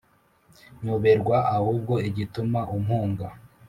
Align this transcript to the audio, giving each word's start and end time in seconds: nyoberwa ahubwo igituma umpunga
nyoberwa 0.83 1.37
ahubwo 1.55 1.93
igituma 2.09 2.59
umpunga 2.75 3.27